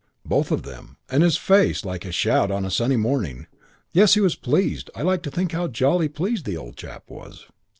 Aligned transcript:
Both 0.25 0.49
of 0.49 0.63
them. 0.63 0.97
And 1.11 1.21
his 1.21 1.37
face 1.37 1.85
like 1.85 2.05
a 2.05 2.11
shout 2.11 2.49
on 2.49 2.65
a 2.65 2.71
sunny 2.71 2.95
morning. 2.95 3.45
Yes, 3.93 4.15
he 4.15 4.19
was 4.19 4.33
pleased. 4.35 4.89
I 4.95 5.03
like 5.03 5.21
to 5.21 5.29
think 5.29 5.51
how 5.51 5.67
jolly 5.67 6.09
pleased 6.09 6.45
the 6.45 6.57
old 6.57 6.75
chap 6.75 7.03
was. 7.07 7.45